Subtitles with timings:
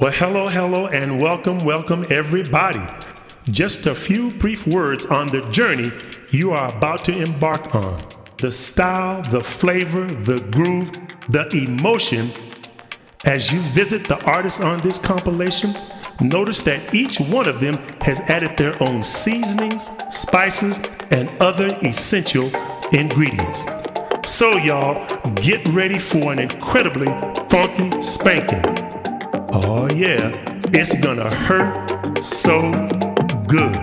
[0.00, 2.86] Well, hello, hello, and welcome, welcome, everybody.
[3.50, 5.90] Just a few brief words on the journey
[6.30, 8.00] you are about to embark on.
[8.36, 10.92] The style, the flavor, the groove,
[11.28, 12.30] the emotion.
[13.24, 15.74] As you visit the artists on this compilation,
[16.20, 20.78] notice that each one of them has added their own seasonings, spices,
[21.10, 22.54] and other essential
[22.92, 23.64] ingredients.
[24.24, 25.04] So, y'all,
[25.34, 27.08] get ready for an incredibly
[27.48, 28.87] funky spanking.
[29.64, 30.32] Oh, yeah,
[30.72, 32.60] it's gonna hurt so
[33.46, 33.76] good.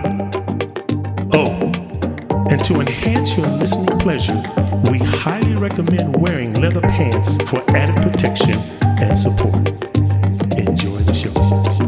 [1.32, 1.52] Oh,
[2.50, 4.42] and to enhance your listening pleasure,
[4.90, 8.58] we highly recommend wearing leather pants for added protection
[9.00, 9.68] and support.
[10.56, 11.85] Enjoy the show.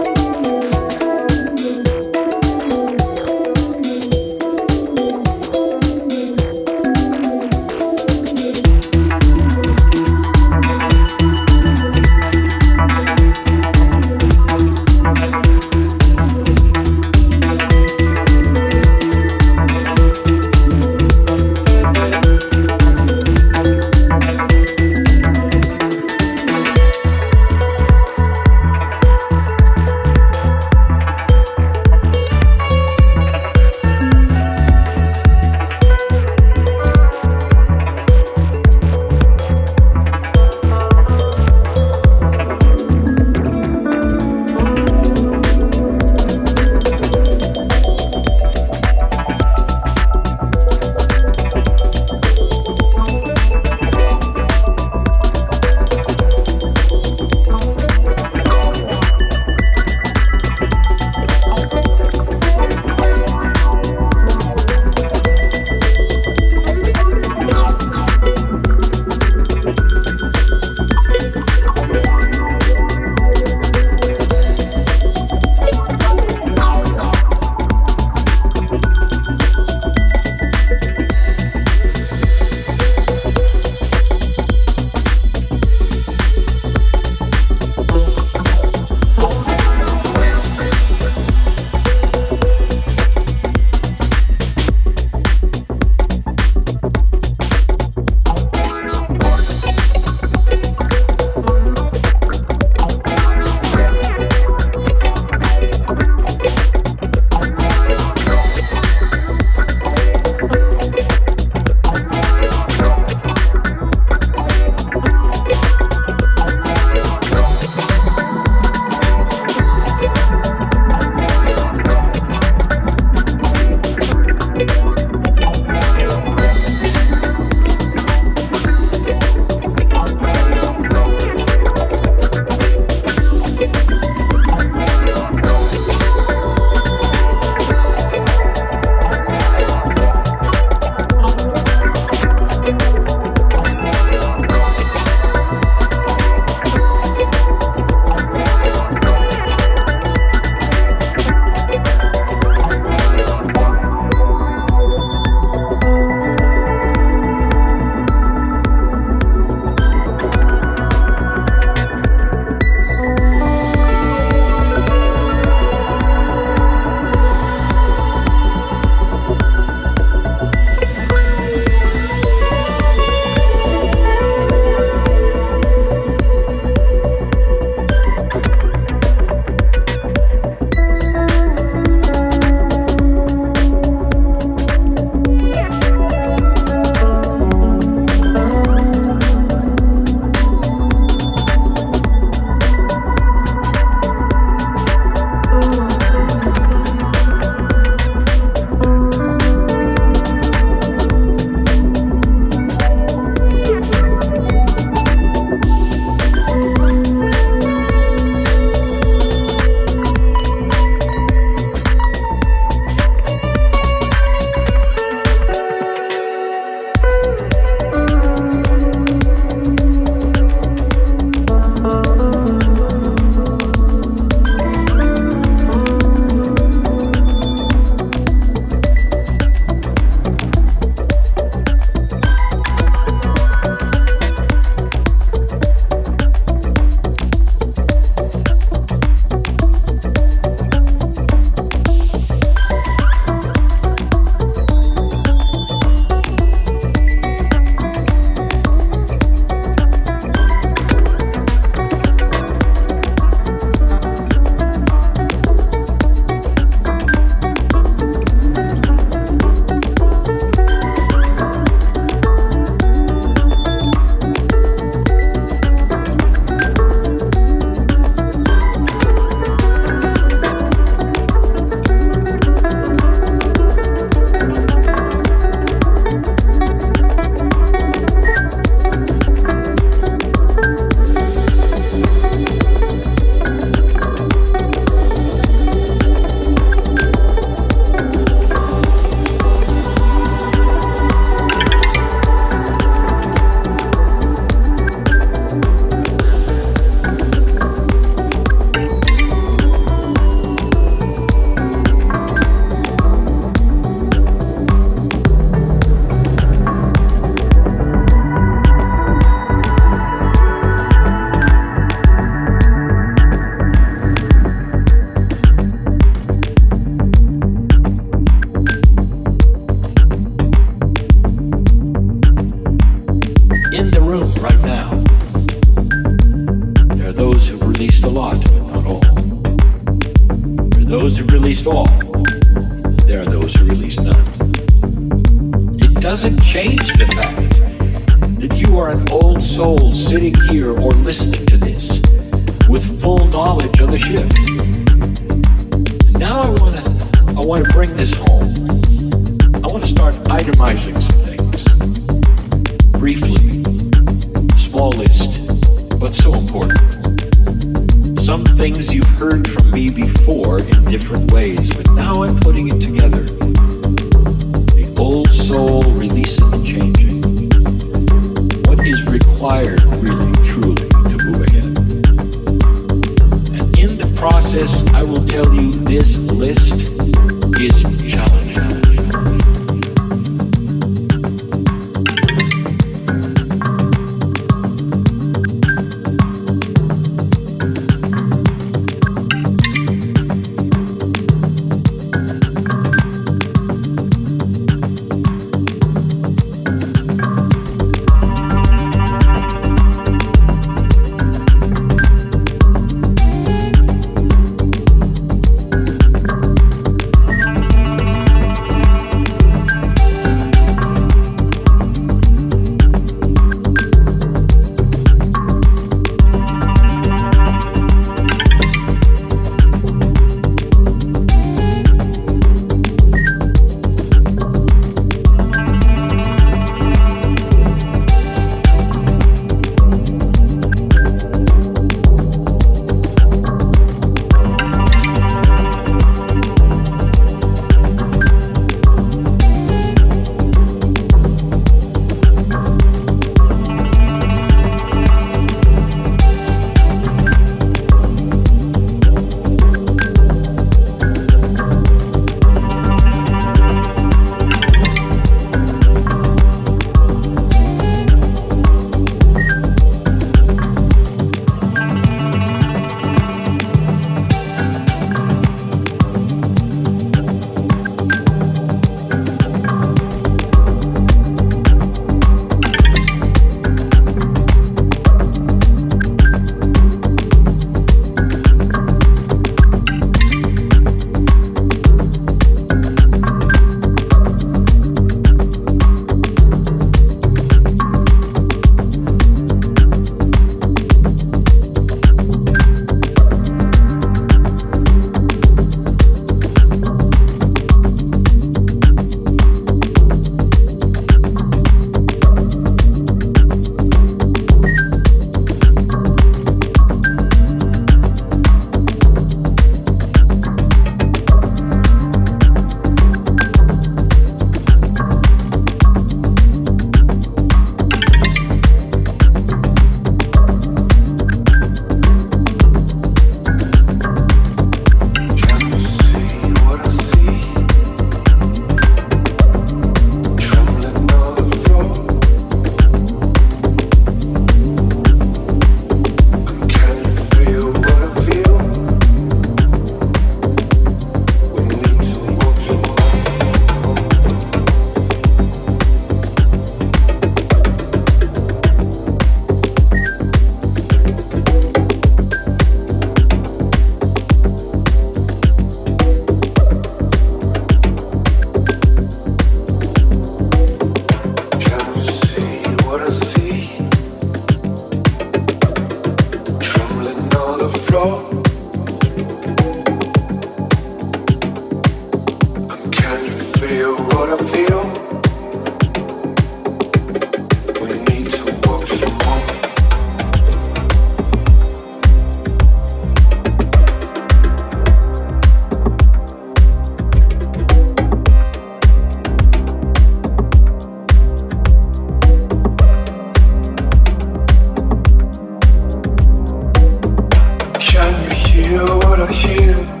[599.21, 600.00] wanna hear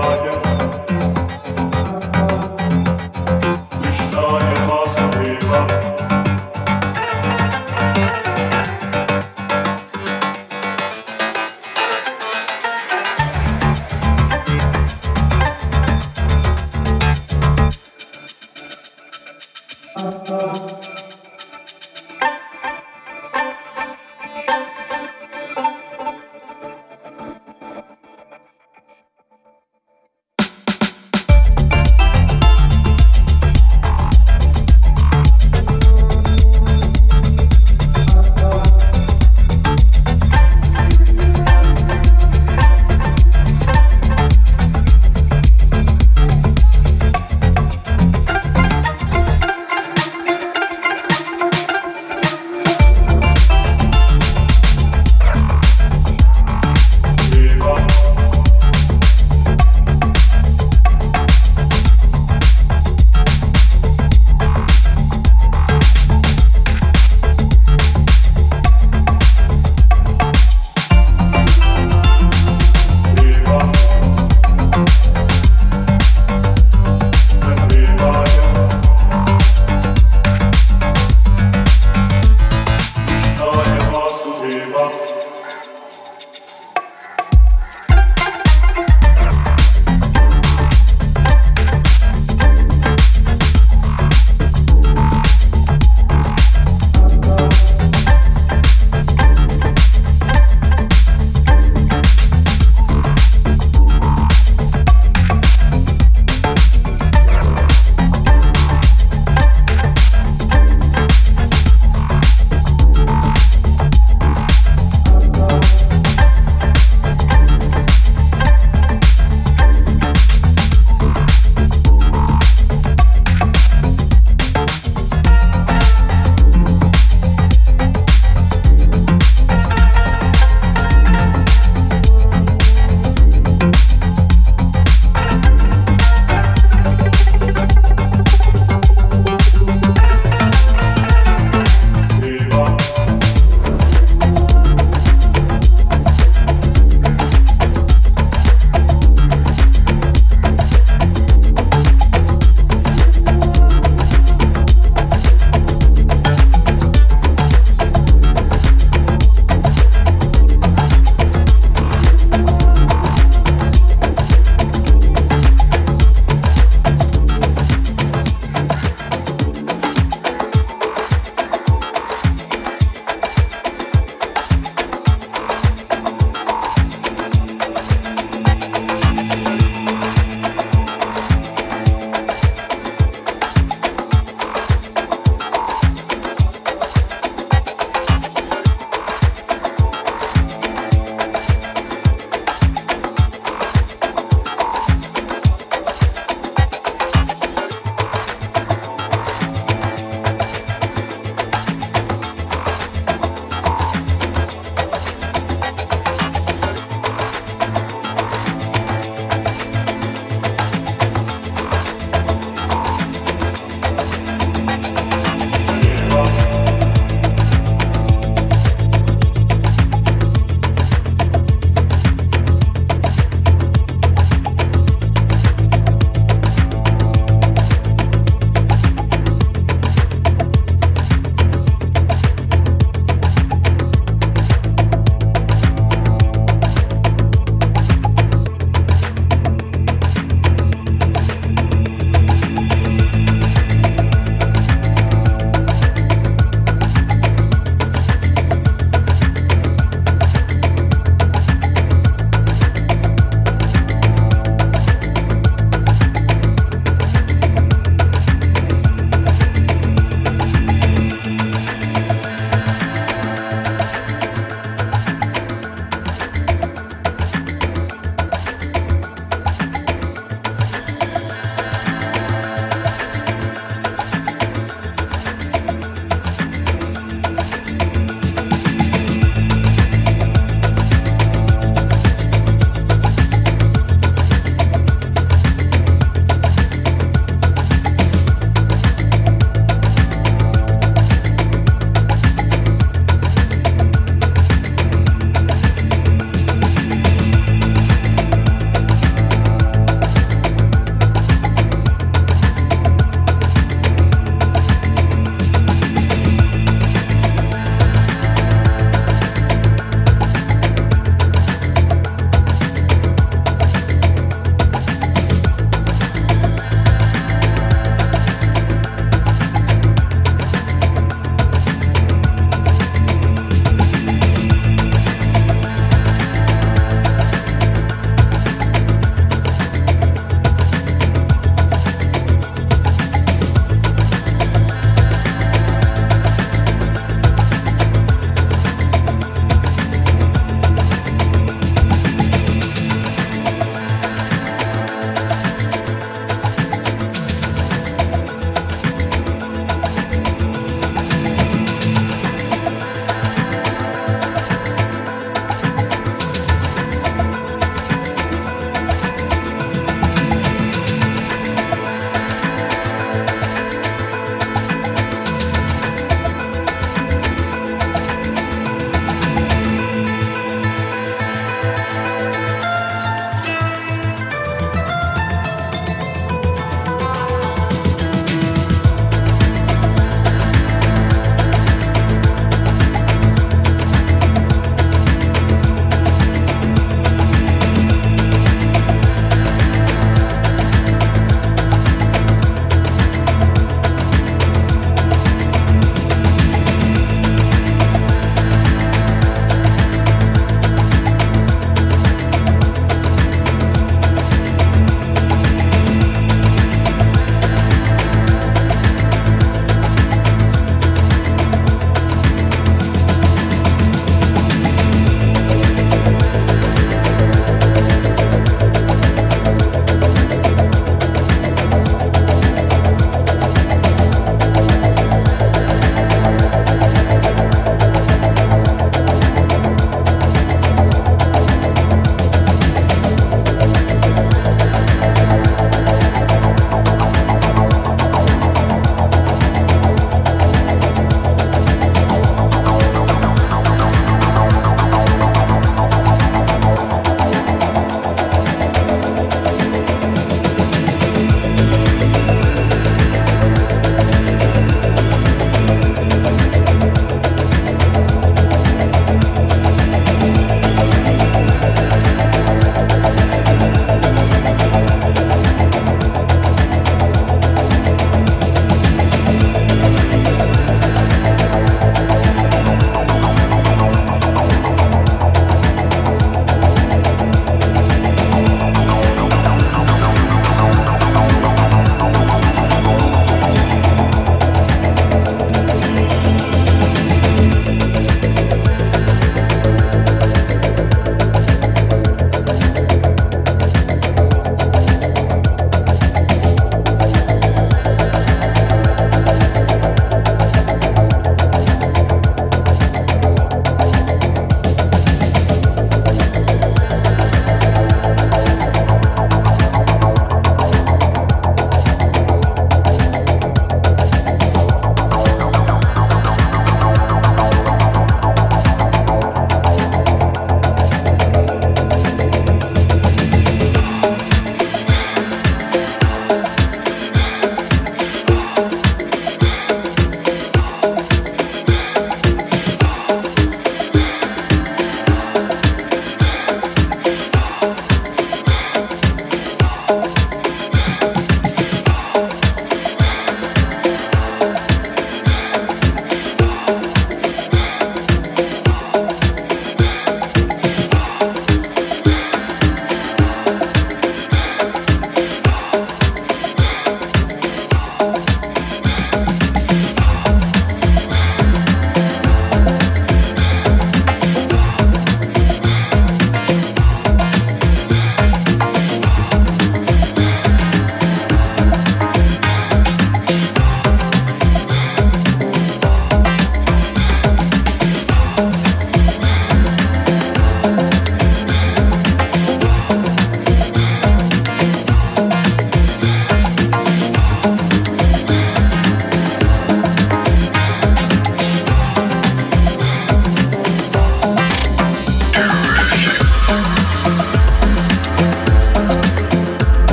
[0.00, 0.47] God.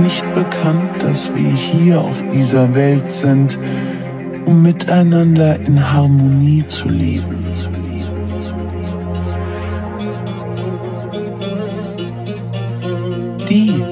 [0.00, 3.58] Nicht bekannt, dass wir hier auf dieser Welt sind,
[4.44, 7.44] um miteinander in Harmonie zu leben.
[13.48, 13.82] Die,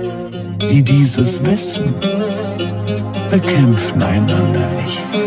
[0.70, 1.94] die dieses wissen,
[3.30, 5.23] bekämpfen einander nicht.